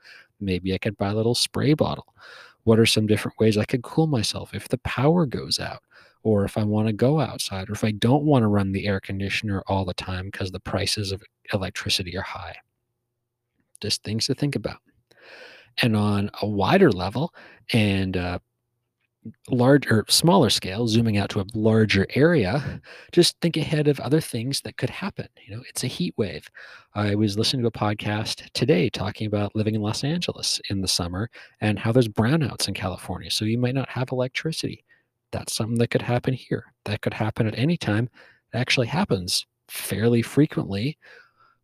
maybe 0.41 0.73
i 0.73 0.77
could 0.77 0.97
buy 0.97 1.09
a 1.09 1.15
little 1.15 1.35
spray 1.35 1.73
bottle 1.73 2.13
what 2.63 2.79
are 2.79 2.85
some 2.85 3.07
different 3.07 3.37
ways 3.39 3.57
i 3.57 3.65
could 3.65 3.83
cool 3.83 4.07
myself 4.07 4.53
if 4.53 4.67
the 4.67 4.77
power 4.79 5.25
goes 5.25 5.59
out 5.59 5.81
or 6.23 6.43
if 6.45 6.57
i 6.57 6.63
want 6.63 6.87
to 6.87 6.93
go 6.93 7.19
outside 7.19 7.69
or 7.69 7.73
if 7.73 7.83
i 7.83 7.91
don't 7.91 8.23
want 8.23 8.43
to 8.43 8.47
run 8.47 8.71
the 8.71 8.87
air 8.87 8.99
conditioner 8.99 9.63
all 9.67 9.85
the 9.85 9.93
time 9.93 10.25
because 10.25 10.51
the 10.51 10.59
prices 10.59 11.11
of 11.11 11.21
electricity 11.53 12.17
are 12.17 12.21
high? 12.21 12.55
Just 13.81 14.03
things 14.03 14.25
to 14.27 14.35
think 14.35 14.55
about. 14.55 14.79
And 15.81 15.95
on 15.95 16.29
a 16.41 16.47
wider 16.47 16.91
level 16.91 17.33
and 17.73 18.17
uh, 18.17 18.39
larger, 19.49 20.05
smaller 20.09 20.49
scale, 20.49 20.87
zooming 20.87 21.17
out 21.17 21.29
to 21.31 21.39
a 21.39 21.45
larger 21.53 22.05
area, 22.15 22.81
just 23.11 23.39
think 23.41 23.57
ahead 23.57 23.87
of 23.87 23.99
other 23.99 24.21
things 24.21 24.61
that 24.61 24.77
could 24.77 24.89
happen. 24.89 25.27
You 25.45 25.55
know, 25.55 25.63
it's 25.67 25.83
a 25.83 25.87
heat 25.87 26.13
wave. 26.17 26.47
I 26.95 27.15
was 27.15 27.37
listening 27.37 27.61
to 27.63 27.67
a 27.67 27.71
podcast 27.71 28.49
today 28.53 28.89
talking 28.89 29.27
about 29.27 29.55
living 29.55 29.75
in 29.75 29.81
Los 29.81 30.03
Angeles 30.03 30.59
in 30.69 30.81
the 30.81 30.87
summer 30.87 31.29
and 31.61 31.79
how 31.79 31.91
there's 31.91 32.07
brownouts 32.07 32.67
in 32.67 32.73
California. 32.73 33.31
So 33.31 33.45
you 33.45 33.57
might 33.57 33.75
not 33.75 33.89
have 33.89 34.11
electricity. 34.11 34.83
That's 35.31 35.53
something 35.53 35.77
that 35.79 35.91
could 35.91 36.01
happen 36.01 36.33
here. 36.33 36.73
That 36.85 37.01
could 37.01 37.13
happen 37.13 37.47
at 37.47 37.57
any 37.57 37.77
time. 37.77 38.09
It 38.53 38.57
actually 38.57 38.87
happens 38.87 39.45
fairly 39.67 40.21
frequently 40.21 40.97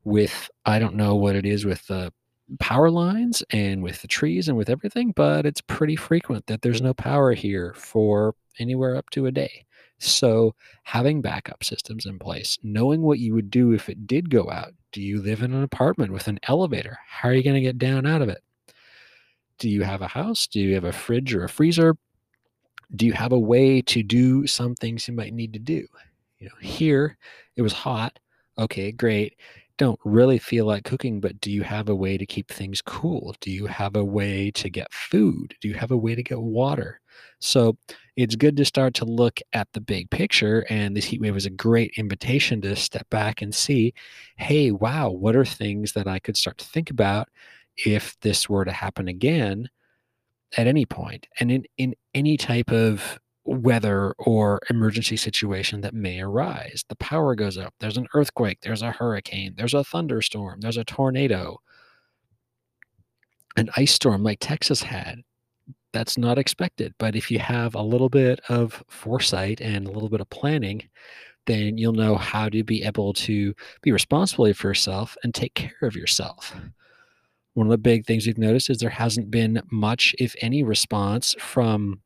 with, 0.03 0.49
I 0.65 0.77
don't 0.79 0.95
know 0.95 1.15
what 1.15 1.35
it 1.35 1.45
is 1.45 1.65
with 1.65 1.85
the 1.87 2.13
power 2.59 2.89
lines 2.89 3.43
and 3.51 3.83
with 3.83 4.01
the 4.01 4.07
trees 4.07 4.47
and 4.47 4.57
with 4.57 4.69
everything, 4.69 5.13
but 5.15 5.45
it's 5.45 5.61
pretty 5.61 5.95
frequent 5.95 6.45
that 6.47 6.61
there's 6.61 6.81
no 6.81 6.93
power 6.93 7.33
here 7.33 7.73
for 7.75 8.35
anywhere 8.59 8.95
up 8.95 9.09
to 9.11 9.25
a 9.25 9.31
day. 9.31 9.65
So, 9.97 10.55
having 10.83 11.21
backup 11.21 11.63
systems 11.63 12.05
in 12.05 12.19
place, 12.19 12.57
knowing 12.61 13.01
what 13.01 13.19
you 13.19 13.33
would 13.33 13.49
do 13.49 13.71
if 13.71 13.87
it 13.89 14.07
did 14.07 14.29
go 14.29 14.51
out. 14.51 14.73
Do 14.91 15.01
you 15.01 15.21
live 15.21 15.41
in 15.41 15.53
an 15.53 15.63
apartment 15.63 16.11
with 16.11 16.27
an 16.27 16.39
elevator? 16.47 16.97
How 17.07 17.29
are 17.29 17.33
you 17.33 17.43
going 17.43 17.55
to 17.55 17.61
get 17.61 17.77
down 17.77 18.05
out 18.05 18.21
of 18.21 18.29
it? 18.29 18.43
Do 19.57 19.69
you 19.69 19.83
have 19.83 20.01
a 20.01 20.07
house? 20.07 20.47
Do 20.47 20.59
you 20.59 20.73
have 20.75 20.83
a 20.83 20.91
fridge 20.91 21.33
or 21.33 21.45
a 21.45 21.49
freezer? 21.49 21.95
Do 22.95 23.05
you 23.05 23.13
have 23.13 23.31
a 23.31 23.39
way 23.39 23.81
to 23.83 24.03
do 24.03 24.45
some 24.47 24.75
things 24.75 25.07
you 25.07 25.13
might 25.13 25.33
need 25.33 25.53
to 25.53 25.59
do? 25.59 25.87
You 26.39 26.47
know, 26.47 26.55
here 26.59 27.17
it 27.55 27.61
was 27.61 27.73
hot. 27.73 28.19
Okay, 28.57 28.91
great. 28.91 29.35
Don't 29.77 29.99
really 30.05 30.39
feel 30.39 30.65
like 30.65 30.85
cooking, 30.85 31.19
but 31.19 31.41
do 31.41 31.51
you 31.51 31.63
have 31.63 31.89
a 31.89 31.95
way 31.95 32.17
to 32.17 32.25
keep 32.25 32.49
things 32.49 32.81
cool? 32.81 33.35
Do 33.41 33.51
you 33.51 33.65
have 33.65 33.97
a 33.97 34.05
way 34.05 34.49
to 34.51 34.69
get 34.69 34.93
food? 34.93 35.53
Do 35.59 35.67
you 35.67 35.73
have 35.73 35.91
a 35.91 35.97
way 35.97 36.15
to 36.15 36.23
get 36.23 36.39
water? 36.39 37.01
So 37.39 37.77
it's 38.15 38.37
good 38.37 38.55
to 38.57 38.65
start 38.65 38.93
to 38.95 39.05
look 39.05 39.41
at 39.51 39.67
the 39.73 39.81
big 39.81 40.09
picture. 40.09 40.65
And 40.69 40.95
this 40.95 41.05
heat 41.05 41.19
wave 41.19 41.35
is 41.35 41.45
a 41.45 41.49
great 41.49 41.91
invitation 41.97 42.61
to 42.61 42.75
step 42.75 43.09
back 43.09 43.41
and 43.41 43.53
see 43.53 43.93
hey, 44.37 44.71
wow, 44.71 45.09
what 45.09 45.35
are 45.35 45.45
things 45.45 45.91
that 45.93 46.07
I 46.07 46.19
could 46.19 46.37
start 46.37 46.57
to 46.59 46.65
think 46.65 46.89
about 46.89 47.27
if 47.85 48.17
this 48.21 48.47
were 48.47 48.63
to 48.63 48.71
happen 48.71 49.09
again 49.09 49.69
at 50.57 50.67
any 50.67 50.85
point 50.85 51.27
and 51.39 51.51
in, 51.51 51.65
in 51.77 51.95
any 52.13 52.37
type 52.37 52.71
of 52.71 53.19
weather 53.45 54.13
or 54.17 54.59
emergency 54.69 55.15
situation 55.15 55.81
that 55.81 55.93
may 55.93 56.19
arise. 56.19 56.83
The 56.89 56.95
power 56.95 57.35
goes 57.35 57.57
up, 57.57 57.73
there's 57.79 57.97
an 57.97 58.07
earthquake, 58.13 58.59
there's 58.61 58.81
a 58.81 58.91
hurricane, 58.91 59.53
there's 59.55 59.73
a 59.73 59.83
thunderstorm, 59.83 60.61
there's 60.61 60.77
a 60.77 60.83
tornado, 60.83 61.59
an 63.55 63.69
ice 63.77 63.93
storm 63.93 64.23
like 64.23 64.39
Texas 64.41 64.83
had. 64.83 65.21
That's 65.93 66.17
not 66.17 66.37
expected. 66.37 66.93
But 66.97 67.15
if 67.15 67.31
you 67.31 67.39
have 67.39 67.73
a 67.73 67.81
little 67.81 68.09
bit 68.09 68.41
of 68.49 68.83
foresight 68.89 69.61
and 69.61 69.87
a 69.87 69.91
little 69.91 70.09
bit 70.09 70.19
of 70.19 70.29
planning, 70.29 70.89
then 71.45 71.77
you'll 71.77 71.93
know 71.93 72.15
how 72.15 72.49
to 72.49 72.63
be 72.63 72.83
able 72.83 73.13
to 73.13 73.53
be 73.81 73.91
responsible 73.91 74.51
for 74.53 74.67
yourself 74.67 75.15
and 75.23 75.33
take 75.33 75.53
care 75.53 75.71
of 75.83 75.95
yourself. 75.95 76.55
One 77.53 77.67
of 77.67 77.71
the 77.71 77.77
big 77.77 78.05
things 78.05 78.27
we've 78.27 78.37
noticed 78.37 78.69
is 78.69 78.79
there 78.79 78.89
hasn't 78.89 79.31
been 79.31 79.61
much, 79.71 80.13
if 80.19 80.35
any, 80.41 80.63
response 80.63 81.35
from 81.39 82.01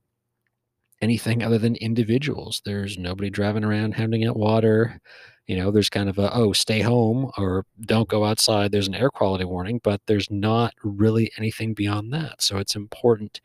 anything 1.01 1.44
other 1.44 1.58
than 1.58 1.75
individuals. 1.77 2.62
There's 2.65 2.98
nobody 2.98 3.29
driving 3.29 3.63
around 3.63 3.94
handing 3.94 4.25
out 4.25 4.38
water. 4.38 5.00
You 5.48 5.58
know, 5.58 5.72
there's 5.72 5.89
kind 5.89 6.10
of 6.10 6.20
a, 6.20 6.34
oh, 6.34 6.53
stay 6.53 6.82
home 6.82 7.32
or 7.38 7.65
don't 7.82 8.10
go 8.10 8.25
outside. 8.25 8.72
There's 8.72 8.88
an 8.88 8.96
air 8.96 9.10
quality 9.10 9.46
warning, 9.46 9.79
but 9.84 10.01
there's 10.06 10.29
not 10.29 10.74
really 10.84 11.32
anything 11.38 11.74
beyond 11.74 12.13
that. 12.13 12.41
So 12.41 12.58
it's 12.58 12.75
important 12.75 13.41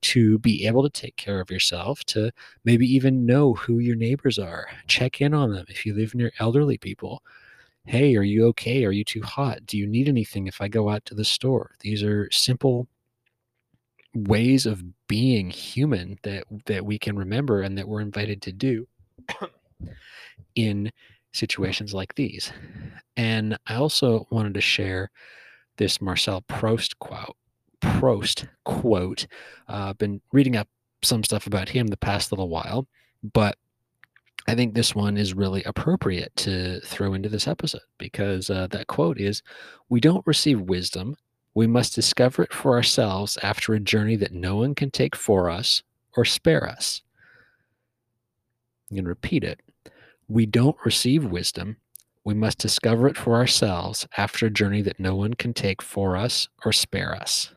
to 0.00 0.38
be 0.38 0.66
able 0.66 0.82
to 0.82 0.90
take 0.90 1.16
care 1.16 1.40
of 1.40 1.50
yourself, 1.50 2.04
to 2.04 2.30
maybe 2.64 2.86
even 2.86 3.26
know 3.26 3.54
who 3.54 3.78
your 3.78 3.96
neighbors 3.96 4.38
are, 4.38 4.68
check 4.86 5.20
in 5.20 5.34
on 5.34 5.52
them 5.52 5.66
if 5.68 5.84
you 5.84 5.94
live 5.94 6.14
near 6.14 6.32
elderly 6.38 6.78
people. 6.78 7.22
Hey, 7.86 8.16
are 8.16 8.22
you 8.22 8.46
okay? 8.48 8.84
Are 8.84 8.92
you 8.92 9.04
too 9.04 9.22
hot? 9.22 9.64
Do 9.66 9.78
you 9.78 9.86
need 9.86 10.08
anything 10.08 10.46
if 10.46 10.60
I 10.60 10.68
go 10.68 10.88
out 10.88 11.04
to 11.06 11.14
the 11.14 11.24
store? 11.24 11.72
These 11.80 12.02
are 12.02 12.30
simple 12.30 12.86
ways 14.24 14.66
of 14.66 14.82
being 15.06 15.50
human 15.50 16.18
that 16.22 16.44
that 16.66 16.84
we 16.84 16.98
can 16.98 17.16
remember 17.16 17.62
and 17.62 17.76
that 17.78 17.88
we're 17.88 18.00
invited 18.00 18.42
to 18.42 18.52
do 18.52 18.86
in 20.54 20.90
situations 21.32 21.94
like 21.94 22.14
these. 22.14 22.52
And 23.16 23.56
I 23.66 23.74
also 23.74 24.26
wanted 24.30 24.54
to 24.54 24.60
share 24.60 25.10
this 25.76 26.00
Marcel 26.00 26.42
Proust 26.42 26.98
quote. 26.98 27.36
Proust 27.80 28.46
quote. 28.64 29.26
I've 29.68 29.90
uh, 29.90 29.92
been 29.94 30.20
reading 30.32 30.56
up 30.56 30.68
some 31.02 31.22
stuff 31.22 31.46
about 31.46 31.68
him 31.68 31.86
the 31.86 31.96
past 31.96 32.32
little 32.32 32.48
while, 32.48 32.88
but 33.32 33.56
I 34.48 34.54
think 34.54 34.74
this 34.74 34.94
one 34.94 35.16
is 35.16 35.34
really 35.34 35.62
appropriate 35.64 36.34
to 36.36 36.80
throw 36.80 37.14
into 37.14 37.28
this 37.28 37.46
episode 37.46 37.82
because 37.98 38.50
uh, 38.50 38.66
that 38.68 38.86
quote 38.86 39.20
is 39.20 39.42
We 39.90 40.00
don't 40.00 40.26
receive 40.26 40.60
wisdom 40.60 41.16
we 41.58 41.66
must 41.66 41.92
discover 41.92 42.44
it 42.44 42.52
for 42.52 42.76
ourselves 42.76 43.36
after 43.42 43.74
a 43.74 43.80
journey 43.80 44.14
that 44.14 44.30
no 44.30 44.54
one 44.54 44.76
can 44.76 44.92
take 44.92 45.16
for 45.16 45.50
us 45.50 45.82
or 46.16 46.24
spare 46.24 46.68
us. 46.68 47.02
To 48.94 49.02
repeat 49.02 49.42
it. 49.42 49.60
We 50.28 50.46
don't 50.46 50.76
receive 50.84 51.24
wisdom. 51.24 51.78
We 52.22 52.34
must 52.34 52.58
discover 52.58 53.08
it 53.08 53.16
for 53.16 53.34
ourselves 53.34 54.06
after 54.16 54.46
a 54.46 54.50
journey 54.50 54.82
that 54.82 55.00
no 55.00 55.16
one 55.16 55.34
can 55.34 55.52
take 55.52 55.82
for 55.82 56.16
us 56.16 56.48
or 56.64 56.70
spare 56.70 57.12
us. 57.12 57.52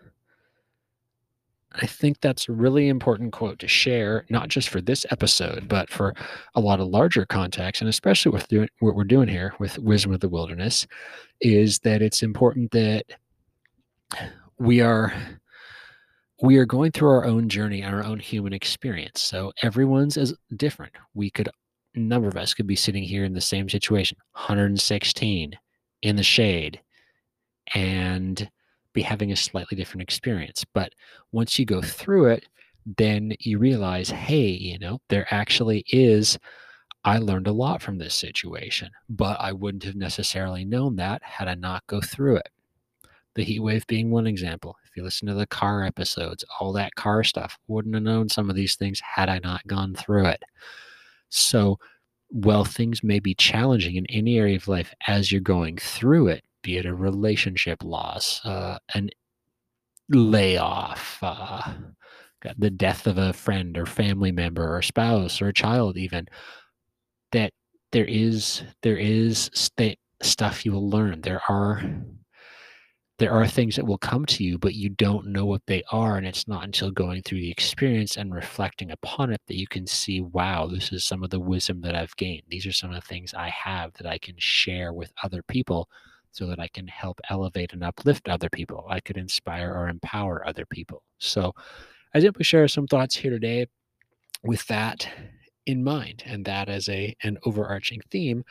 I 1.73 1.85
think 1.85 2.21
that's 2.21 2.49
a 2.49 2.53
really 2.53 2.87
important 2.87 3.33
quote 3.33 3.59
to 3.59 3.67
share, 3.67 4.25
not 4.31 4.49
just 4.49 4.69
for 4.69 4.81
this 4.81 5.05
episode, 5.11 5.67
but 5.67 5.91
for 5.91 6.15
a 6.55 6.59
lot 6.59 6.79
of 6.79 6.87
larger 6.87 7.27
context, 7.27 7.83
and 7.83 7.87
especially 7.87 8.31
with 8.31 8.47
doing, 8.47 8.67
what 8.79 8.95
we're 8.95 9.03
doing 9.03 9.27
here 9.27 9.53
with 9.59 9.77
Wisdom 9.77 10.11
of 10.11 10.21
the 10.21 10.27
Wilderness, 10.27 10.87
is 11.39 11.77
that 11.79 12.01
it's 12.01 12.23
important 12.23 12.71
that 12.71 13.05
we 14.57 14.81
are 14.81 15.13
we 16.41 16.57
are 16.57 16.65
going 16.65 16.91
through 16.91 17.09
our 17.09 17.25
own 17.25 17.49
journey 17.49 17.83
our 17.83 18.03
own 18.03 18.19
human 18.19 18.53
experience. 18.53 19.21
So 19.21 19.51
everyone's 19.61 20.17
is 20.17 20.33
different. 20.55 20.93
We 21.13 21.29
could 21.29 21.49
number 21.93 22.27
of 22.27 22.37
us 22.37 22.53
could 22.53 22.67
be 22.67 22.75
sitting 22.75 23.03
here 23.03 23.25
in 23.25 23.33
the 23.33 23.41
same 23.41 23.67
situation 23.67 24.17
116 24.33 25.53
in 26.01 26.15
the 26.15 26.23
shade 26.23 26.81
and 27.73 28.49
be 28.93 29.01
having 29.01 29.31
a 29.31 29.35
slightly 29.35 29.75
different 29.75 30.01
experience. 30.01 30.65
But 30.73 30.93
once 31.31 31.59
you 31.59 31.65
go 31.65 31.81
through 31.81 32.27
it 32.27 32.47
then 32.97 33.31
you 33.39 33.59
realize 33.59 34.09
hey 34.09 34.47
you 34.47 34.79
know 34.79 34.99
there 35.09 35.27
actually 35.29 35.83
is 35.87 36.37
I 37.03 37.17
learned 37.17 37.47
a 37.47 37.51
lot 37.51 37.81
from 37.81 37.97
this 37.97 38.13
situation, 38.13 38.91
but 39.09 39.39
I 39.39 39.53
wouldn't 39.53 39.85
have 39.85 39.95
necessarily 39.95 40.63
known 40.63 40.97
that 40.97 41.23
had 41.23 41.47
I 41.47 41.55
not 41.55 41.85
go 41.87 41.99
through 41.99 42.35
it 42.37 42.49
the 43.35 43.43
heat 43.43 43.59
wave 43.59 43.85
being 43.87 44.11
one 44.11 44.27
example. 44.27 44.75
If 44.85 44.95
you 44.97 45.03
listen 45.03 45.27
to 45.27 45.33
the 45.33 45.47
car 45.47 45.83
episodes, 45.83 46.43
all 46.59 46.73
that 46.73 46.95
car 46.95 47.23
stuff, 47.23 47.57
wouldn't 47.67 47.95
have 47.95 48.03
known 48.03 48.29
some 48.29 48.49
of 48.49 48.55
these 48.55 48.75
things 48.75 48.99
had 48.99 49.29
I 49.29 49.39
not 49.39 49.65
gone 49.67 49.95
through 49.95 50.25
it. 50.25 50.43
So, 51.29 51.79
while 52.29 52.65
things 52.65 53.03
may 53.03 53.19
be 53.19 53.33
challenging 53.33 53.95
in 53.95 54.05
any 54.07 54.37
area 54.37 54.55
of 54.55 54.67
life 54.67 54.93
as 55.07 55.31
you're 55.31 55.41
going 55.41 55.77
through 55.77 56.27
it, 56.27 56.43
be 56.61 56.77
it 56.77 56.85
a 56.85 56.93
relationship 56.93 57.83
loss, 57.83 58.41
uh, 58.45 58.77
an 58.93 59.09
layoff, 60.09 61.17
uh, 61.21 61.61
the 62.57 62.69
death 62.69 63.07
of 63.07 63.17
a 63.17 63.33
friend 63.33 63.77
or 63.77 63.85
family 63.85 64.31
member 64.31 64.75
or 64.75 64.81
spouse 64.81 65.41
or 65.41 65.49
a 65.49 65.53
child, 65.53 65.97
even, 65.97 66.27
that 67.31 67.53
there 67.91 68.05
is 68.05 68.63
there 68.83 68.97
is 68.97 69.49
st- 69.53 69.99
stuff 70.21 70.65
you 70.65 70.71
will 70.71 70.89
learn. 70.89 71.21
There 71.21 71.41
are 71.49 71.83
there 73.21 73.31
are 73.31 73.47
things 73.47 73.75
that 73.75 73.85
will 73.85 73.99
come 73.99 74.25
to 74.25 74.43
you, 74.43 74.57
but 74.57 74.73
you 74.73 74.89
don't 74.89 75.27
know 75.27 75.45
what 75.45 75.61
they 75.67 75.83
are. 75.91 76.17
And 76.17 76.25
it's 76.25 76.47
not 76.47 76.63
until 76.63 76.89
going 76.89 77.21
through 77.21 77.41
the 77.41 77.51
experience 77.51 78.17
and 78.17 78.33
reflecting 78.33 78.89
upon 78.89 79.31
it 79.31 79.39
that 79.45 79.59
you 79.59 79.67
can 79.67 79.85
see, 79.85 80.21
wow, 80.21 80.65
this 80.65 80.91
is 80.91 81.05
some 81.05 81.23
of 81.23 81.29
the 81.29 81.39
wisdom 81.39 81.81
that 81.81 81.93
I've 81.93 82.15
gained. 82.15 82.41
These 82.47 82.65
are 82.65 82.73
some 82.73 82.89
of 82.89 82.95
the 82.95 83.07
things 83.07 83.35
I 83.35 83.49
have 83.49 83.93
that 83.93 84.07
I 84.07 84.17
can 84.17 84.33
share 84.39 84.91
with 84.91 85.13
other 85.21 85.43
people 85.43 85.87
so 86.31 86.47
that 86.47 86.59
I 86.59 86.67
can 86.69 86.87
help 86.87 87.21
elevate 87.29 87.73
and 87.73 87.83
uplift 87.83 88.27
other 88.27 88.49
people. 88.49 88.87
I 88.89 88.99
could 88.99 89.17
inspire 89.17 89.71
or 89.71 89.87
empower 89.87 90.47
other 90.47 90.65
people. 90.65 91.03
So 91.19 91.53
I 92.15 92.21
simply 92.21 92.43
share 92.43 92.67
some 92.67 92.87
thoughts 92.87 93.15
here 93.15 93.29
today 93.29 93.67
with 94.43 94.65
that 94.65 95.07
in 95.67 95.83
mind 95.83 96.23
and 96.25 96.43
that 96.45 96.69
as 96.69 96.89
a 96.89 97.15
an 97.21 97.37
overarching 97.45 98.01
theme 98.09 98.43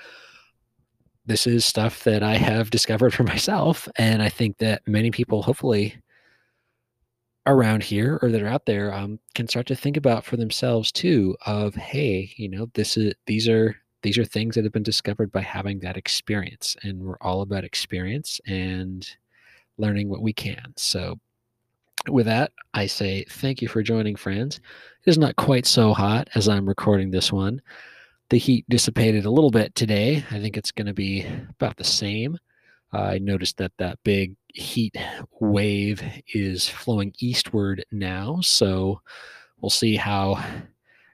this 1.31 1.47
is 1.47 1.65
stuff 1.65 2.03
that 2.03 2.25
I 2.25 2.35
have 2.35 2.71
discovered 2.71 3.15
for 3.15 3.23
myself. 3.35 3.89
And 3.95 4.21
I 4.21 4.29
think 4.29 4.59
that 4.59 4.83
many 4.87 5.13
people, 5.13 5.43
hopefully, 5.43 5.97
around 7.47 7.85
here 7.85 8.19
or 8.21 8.31
that 8.31 8.43
are 8.43 8.49
out 8.49 8.67
there 8.67 8.93
um, 8.93 9.21
can 9.37 9.47
start 9.47 9.67
to 9.69 9.77
think 9.77 9.97
about 9.97 10.25
for 10.25 10.37
themselves 10.37 10.93
too 10.93 11.35
of 11.47 11.75
hey 11.75 12.31
you 12.37 12.51
know 12.51 12.69
this 12.75 12.99
is 12.99 13.15
these 13.25 13.49
are 13.49 13.75
these 14.03 14.19
are 14.19 14.27
things 14.27 14.55
that 14.55 14.63
have 14.63 14.75
been 14.75 14.83
discovered 14.83 15.33
by 15.33 15.41
having 15.41 15.81
that 15.81 15.97
experience 15.97 16.77
and 16.83 17.03
we're 17.03 17.17
all 17.23 17.41
about 17.41 17.65
experience 17.65 18.43
and 18.47 19.09
learning 19.79 20.11
what 20.11 20.21
we 20.21 20.35
can 20.35 20.63
so 20.77 21.19
with 22.11 22.27
that 22.27 22.53
i 22.75 22.85
say 22.85 23.25
thank 23.31 23.63
you 23.63 23.69
for 23.69 23.83
joining 23.83 24.17
friends 24.17 24.57
it 25.07 25.11
is 25.11 25.17
not 25.17 25.35
quite 25.37 25.65
so 25.65 25.95
hot 25.95 26.29
as 26.35 26.47
i'm 26.47 26.69
recording 26.69 27.11
this 27.11 27.33
one 27.33 27.61
the 28.31 28.39
heat 28.39 28.65
dissipated 28.69 29.27
a 29.27 29.31
little 29.31 29.51
bit 29.51 29.75
today. 29.75 30.25
I 30.31 30.41
think 30.41 30.57
it's 30.57 30.73
going 30.73 30.87
to 30.87 30.95
be 30.95 31.27
about 31.51 31.77
the 31.77 31.85
same. 31.85 32.39
Uh, 32.93 33.03
I 33.03 33.19
noticed 33.19 33.57
that 33.59 33.73
that 33.79 33.99
big 34.05 34.35
heat 34.49 34.97
wave 35.41 36.03
is 36.33 36.69
flowing 36.69 37.13
eastward 37.19 37.85
now, 37.93 38.41
so 38.41 39.01
we'll 39.61 39.71
see 39.71 39.97
how 39.97 40.43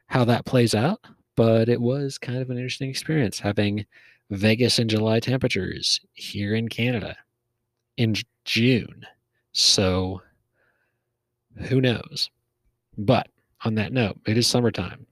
how 0.06 0.24
that 0.24 0.46
plays 0.46 0.74
out. 0.74 1.00
But 1.36 1.68
it 1.68 1.80
was 1.80 2.16
kind 2.16 2.38
of 2.38 2.50
an 2.50 2.56
interesting 2.56 2.88
experience 2.88 3.38
having 3.38 3.84
Vegas 4.30 4.78
in 4.78 4.88
July 4.88 5.20
temperatures 5.20 6.00
here 6.12 6.54
in 6.54 6.68
Canada 6.68 7.16
in 7.96 8.14
June. 8.44 9.06
So 9.52 10.22
who 11.56 11.80
knows? 11.80 12.30
But 12.98 13.28
on 13.64 13.74
that 13.76 13.92
note, 13.92 14.18
it 14.26 14.38
is 14.38 14.46
summertime. 14.46 15.06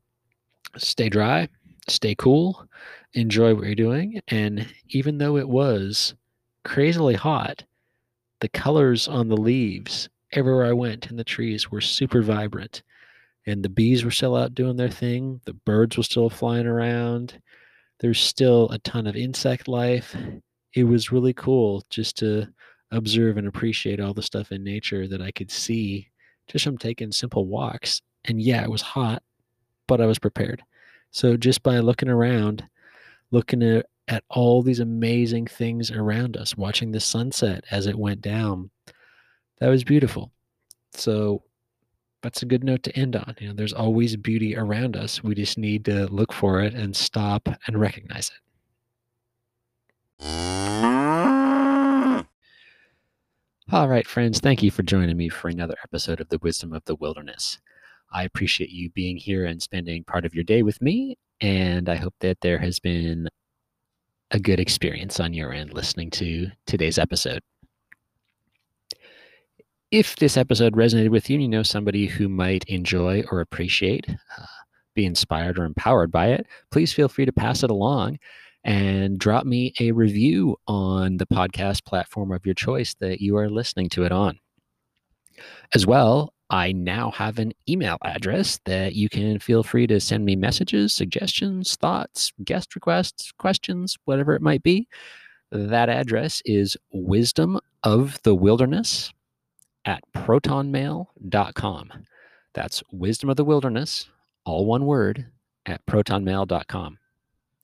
Stay 0.77 1.09
dry, 1.09 1.49
stay 1.89 2.15
cool, 2.15 2.67
enjoy 3.15 3.55
what 3.55 3.65
you're 3.65 3.75
doing. 3.75 4.21
And 4.29 4.67
even 4.91 5.19
though 5.19 5.37
it 5.37 5.49
was 5.49 6.15
crazily 6.65 7.15
hot, 7.15 7.65
the 8.41 8.49
colors 8.49 9.09
on 9.09 9.29
the 9.29 9.37
leaves 9.37 10.09
everywhere 10.33 10.67
I 10.67 10.73
went, 10.73 11.11
and 11.11 11.19
the 11.19 11.25
trees 11.25 11.71
were 11.71 11.81
super 11.81 12.23
vibrant. 12.23 12.83
And 13.47 13.63
the 13.63 13.69
bees 13.69 14.05
were 14.05 14.11
still 14.11 14.37
out 14.37 14.55
doing 14.55 14.77
their 14.77 14.91
thing. 14.91 15.41
The 15.45 15.53
birds 15.53 15.97
were 15.97 16.03
still 16.03 16.31
flying 16.31 16.67
around. 16.67 17.41
There's 18.01 18.21
still 18.21 18.69
a 18.71 18.79
ton 18.79 19.07
of 19.07 19.17
insect 19.17 19.69
life. 19.69 20.17
It 20.75 20.85
was 20.85 21.13
really 21.13 21.35
cool 21.35 21.85
just 21.91 22.17
to 22.19 22.49
observe 22.91 23.37
and 23.37 23.47
appreciate 23.47 24.01
all 24.01 24.15
the 24.15 24.23
stuff 24.23 24.51
in 24.51 24.65
nature 24.65 25.07
that 25.09 25.21
I 25.21 25.31
could 25.31 25.51
see 25.51 26.09
just 26.49 26.65
from 26.65 26.79
taking 26.79 27.13
simple 27.13 27.47
walks. 27.47 28.03
And 28.25 28.41
yeah, 28.41 28.63
it 28.63 28.71
was 28.71 28.83
hot, 28.83 29.23
but 29.87 30.01
I 30.01 30.07
was 30.07 30.19
prepared. 30.19 30.63
So 31.15 31.37
just 31.37 31.63
by 31.63 31.79
looking 31.79 32.09
around, 32.09 32.65
looking 33.31 33.63
at, 33.63 33.87
at 34.09 34.25
all 34.31 34.63
these 34.63 34.81
amazing 34.81 35.47
things 35.47 35.93
around 35.93 36.37
us, 36.37 36.57
watching 36.57 36.91
the 36.91 36.99
sunset 36.99 37.63
as 37.71 37.87
it 37.87 37.97
went 37.97 38.21
down, 38.21 38.71
that 39.61 39.69
was 39.69 39.85
beautiful. 39.85 40.33
So 40.93 41.45
that's 42.21 42.43
a 42.43 42.47
good 42.47 42.65
note 42.65 42.83
to 42.83 42.99
end 42.99 43.15
on. 43.15 43.37
You 43.39 43.47
know, 43.47 43.55
there's 43.55 43.73
always 43.73 44.17
beauty 44.17 44.57
around 44.57 44.97
us. 44.97 45.23
We 45.23 45.37
just 45.37 45.57
need 45.57 45.85
to 45.85 46.09
look 46.09 46.33
for 46.33 46.61
it 46.61 46.75
and 46.75 46.97
stop 46.97 47.49
and 47.69 47.81
recognize 47.81 48.33
it. 50.21 50.27
All 53.71 53.89
right, 53.89 54.07
friends, 54.07 54.41
thank 54.41 54.65
you 54.65 54.73
for 54.73 54.83
joining 54.83 55.17
me 55.17 55.29
for 55.29 55.49
another 55.49 55.77
episode 55.85 56.21
of 56.21 56.29
The 56.31 56.39
Wisdom 56.39 56.73
of 56.73 56.85
the 56.87 56.97
Wilderness. 56.97 57.61
I 58.13 58.25
appreciate 58.25 58.71
you 58.71 58.91
being 58.91 59.17
here 59.17 59.45
and 59.45 59.61
spending 59.63 60.05
part 60.05 60.25
of 60.25 60.35
your 60.35 60.45
day 60.45 60.63
with 60.63 60.81
me, 60.81 61.17
and 61.41 61.89
I 61.89 61.97
hope 61.97 62.15
that 62.21 62.41
there 62.41 62.59
has 62.59 62.79
been 62.79 63.29
a 64.31 64.39
good 64.39 64.61
experience 64.61 65.21
on 65.21 65.33
your 65.33 65.53
end 65.53 65.73
listening 65.73 66.11
to 66.11 66.49
today's 66.67 66.99
episode. 66.99 67.41
If 69.91 70.17
this 70.17 70.37
episode 70.37 70.75
resonated 70.75 71.11
with 71.11 71.31
you 71.31 71.37
and 71.37 71.43
you 71.43 71.49
know 71.49 71.63
somebody 71.63 72.07
who 72.07 72.29
might 72.29 72.65
enjoy 72.65 73.23
or 73.31 73.41
appreciate, 73.41 74.07
uh, 74.11 74.47
be 74.95 75.05
inspired 75.05 75.59
or 75.59 75.65
empowered 75.65 76.11
by 76.11 76.29
it, 76.29 76.47
please 76.71 76.93
feel 76.93 77.09
free 77.09 77.25
to 77.25 77.33
pass 77.33 77.63
it 77.63 77.71
along 77.71 78.19
and 78.65 79.19
drop 79.19 79.47
me 79.47 79.73
a 79.79 79.93
review 79.93 80.57
on 80.67 81.19
the 81.19 81.27
podcast 81.27 81.85
platform 81.85 82.33
of 82.33 82.45
your 82.45 82.55
choice 82.55 82.95
that 82.99 83.21
you 83.21 83.37
are 83.37 83.49
listening 83.49 83.89
to 83.91 84.05
it 84.05 84.11
on. 84.11 84.39
As 85.73 85.87
well, 85.87 86.34
I 86.51 86.73
now 86.73 87.11
have 87.13 87.39
an 87.39 87.53
email 87.69 87.97
address 88.03 88.61
that 88.65 88.95
you 88.95 89.09
can 89.09 89.39
feel 89.39 89.63
free 89.63 89.87
to 89.87 90.01
send 90.01 90.25
me 90.25 90.37
messages, 90.37 90.93
suggestions, 90.93 91.77
thoughts, 91.77 92.33
guest 92.45 92.75
requests, 92.75 93.33
questions, 93.33 93.97
whatever 94.05 94.35
it 94.35 94.43
might 94.43 94.63
be. 94.63 94.87
That 95.51 95.89
address 95.89 96.43
is 96.45 96.77
wisdom 96.93 97.59
of 97.83 98.21
the 98.23 98.35
wilderness 98.35 99.13
at 99.85 100.03
protonmail.com. 100.15 101.93
That's 102.55 102.83
wisdom 102.93 103.31
of 103.31 103.37
the 103.37 103.45
wilderness, 103.45 104.09
all 104.45 104.67
one 104.67 104.87
word, 104.87 105.27
at 105.67 105.85
protonmail.com 105.87 106.99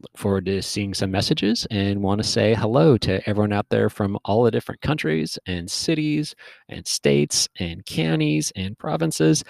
look 0.01 0.17
forward 0.17 0.47
to 0.47 0.63
seeing 0.63 0.95
some 0.95 1.11
messages 1.11 1.67
and 1.71 2.03
want 2.03 2.23
to 2.23 2.27
say 2.27 2.55
hello 2.55 2.97
to 2.99 3.29
everyone 3.29 3.53
out 3.53 3.69
there 3.69 3.91
from 3.91 4.19
all 4.25 4.43
the 4.43 4.51
different 4.51 4.81
countries 4.81 5.39
and 5.47 5.71
cities 5.71 6.35
and 6.69 6.87
states 6.87 7.49
and 7.59 7.85
counties 7.87 8.53
and 8.57 8.79
provinces. 8.79 9.45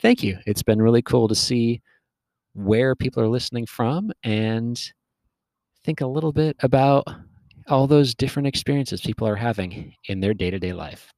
Thank 0.00 0.22
you. 0.22 0.38
It's 0.46 0.62
been 0.62 0.82
really 0.82 1.02
cool 1.02 1.28
to 1.28 1.34
see 1.34 1.80
where 2.52 2.94
people 2.94 3.22
are 3.22 3.28
listening 3.28 3.66
from 3.66 4.12
and 4.22 4.80
think 5.84 6.00
a 6.00 6.06
little 6.06 6.32
bit 6.32 6.56
about 6.60 7.04
all 7.68 7.86
those 7.86 8.14
different 8.14 8.46
experiences 8.46 9.00
people 9.00 9.26
are 9.26 9.36
having 9.36 9.94
in 10.08 10.20
their 10.20 10.34
day 10.34 10.50
to 10.50 10.58
day 10.58 10.72
life. 10.72 11.10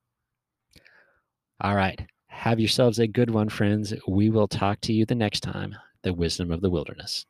All 1.60 1.74
right. 1.74 2.00
Have 2.28 2.60
yourselves 2.60 3.00
a 3.00 3.06
good 3.08 3.30
one, 3.30 3.48
friends. 3.48 3.92
We 4.06 4.30
will 4.30 4.46
talk 4.46 4.80
to 4.82 4.92
you 4.92 5.04
the 5.04 5.14
next 5.14 5.40
time. 5.40 5.74
The 6.02 6.14
wisdom 6.14 6.52
of 6.52 6.60
the 6.60 6.70
wilderness. 6.70 7.26